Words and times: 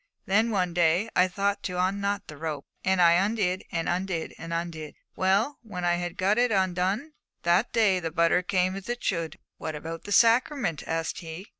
Then, 0.25 0.49
one 0.49 0.73
day, 0.73 1.09
I 1.15 1.27
thought 1.27 1.61
to 1.61 1.77
unknot 1.79 2.25
the 2.25 2.35
rope, 2.35 2.65
and 2.83 2.99
I 2.99 3.11
undid, 3.23 3.63
and 3.71 3.87
undid, 3.87 4.33
and 4.39 4.51
undid. 4.51 4.95
Well, 5.15 5.59
when 5.61 5.85
I 5.85 5.97
had 5.97 6.17
got 6.17 6.39
it 6.39 6.51
undone, 6.51 7.11
that 7.43 7.71
day 7.71 7.99
the 7.99 8.09
butter 8.09 8.41
came 8.41 8.75
as 8.75 8.89
it 8.89 9.03
should!' 9.03 9.33
'But 9.35 9.39
what 9.57 9.75
about 9.75 10.05
the 10.05 10.11
sacrament?' 10.11 10.81
asked 10.87 11.19
he. 11.19 11.45